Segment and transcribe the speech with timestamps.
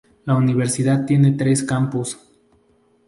[0.25, 2.17] La universidad tiene tres campus.